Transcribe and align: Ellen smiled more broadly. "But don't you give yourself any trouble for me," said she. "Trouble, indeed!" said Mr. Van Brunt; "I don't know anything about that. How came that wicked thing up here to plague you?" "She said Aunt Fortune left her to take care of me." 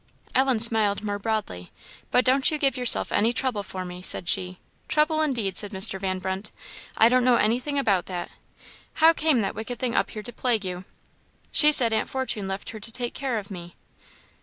Ellen 0.33 0.57
smiled 0.57 1.03
more 1.03 1.19
broadly. 1.19 1.71
"But 2.09 2.25
don't 2.25 2.49
you 2.49 2.57
give 2.57 2.75
yourself 2.75 3.11
any 3.11 3.31
trouble 3.33 3.61
for 3.61 3.85
me," 3.85 4.01
said 4.01 4.27
she. 4.27 4.57
"Trouble, 4.87 5.21
indeed!" 5.21 5.55
said 5.55 5.69
Mr. 5.69 5.99
Van 5.99 6.17
Brunt; 6.17 6.51
"I 6.97 7.07
don't 7.07 7.23
know 7.23 7.35
anything 7.35 7.77
about 7.77 8.07
that. 8.07 8.31
How 8.95 9.13
came 9.13 9.41
that 9.41 9.53
wicked 9.53 9.77
thing 9.77 9.93
up 9.93 10.09
here 10.09 10.23
to 10.23 10.33
plague 10.33 10.65
you?" 10.65 10.85
"She 11.51 11.71
said 11.71 11.93
Aunt 11.93 12.09
Fortune 12.09 12.47
left 12.47 12.71
her 12.71 12.79
to 12.79 12.91
take 12.91 13.13
care 13.13 13.37
of 13.37 13.51
me." 13.51 13.75